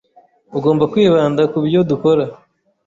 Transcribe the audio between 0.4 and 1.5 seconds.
Ugomba kwibanda